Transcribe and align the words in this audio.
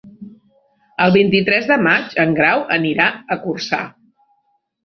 El 1.05 1.13
vint-i-tres 1.15 1.69
de 1.73 1.77
maig 1.89 2.17
en 2.25 2.35
Grau 2.39 2.65
anirà 2.79 3.09
a 3.37 3.39
Corçà. 3.47 3.83